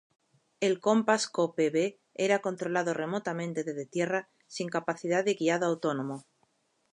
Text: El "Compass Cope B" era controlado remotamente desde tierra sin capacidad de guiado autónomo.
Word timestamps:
El 0.61 0.79
"Compass 0.79 1.27
Cope 1.27 1.69
B" 1.69 1.99
era 2.15 2.39
controlado 2.41 2.95
remotamente 2.95 3.63
desde 3.63 3.85
tierra 3.85 4.29
sin 4.47 4.67
capacidad 4.67 5.23
de 5.23 5.35
guiado 5.35 5.67
autónomo. 5.67 6.23